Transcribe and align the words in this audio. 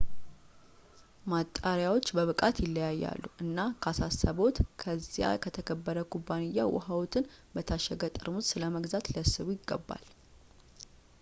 ማጣሪያዎች 1.31 2.07
በብቃት 2.17 2.57
ይለያያሉ 2.63 3.21
እና 3.43 3.57
ካሳሰብዎት 3.83 4.57
ከዚያ 4.83 5.27
ከተከበረ 5.43 6.03
ኩባንያ 6.15 6.65
ውሃዎትን 6.75 7.29
በታሸገ 7.57 8.03
ጠርሙስ 8.17 8.49
ስለመግዛት 8.53 9.11
ሊያስቡ 9.15 9.47
ይገባል 9.57 10.07